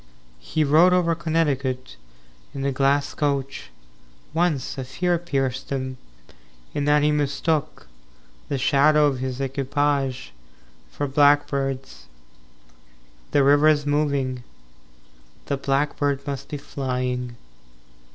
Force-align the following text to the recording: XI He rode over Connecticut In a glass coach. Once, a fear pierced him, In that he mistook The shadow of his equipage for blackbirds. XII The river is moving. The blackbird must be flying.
XI 0.41 0.49
He 0.49 0.63
rode 0.63 0.93
over 0.93 1.13
Connecticut 1.13 1.95
In 2.55 2.65
a 2.65 2.71
glass 2.71 3.13
coach. 3.13 3.69
Once, 4.33 4.75
a 4.79 4.83
fear 4.83 5.19
pierced 5.19 5.69
him, 5.69 5.97
In 6.73 6.85
that 6.85 7.03
he 7.03 7.11
mistook 7.11 7.85
The 8.49 8.57
shadow 8.57 9.05
of 9.05 9.19
his 9.19 9.39
equipage 9.39 10.33
for 10.89 11.05
blackbirds. 11.07 11.89
XII 11.91 12.07
The 13.29 13.43
river 13.43 13.67
is 13.67 13.85
moving. 13.85 14.43
The 15.45 15.57
blackbird 15.57 16.25
must 16.25 16.49
be 16.49 16.57
flying. 16.57 17.35